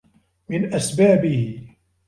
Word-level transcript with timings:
مِنْ 0.49 0.73
أَسْبَابِهِ 0.73 1.67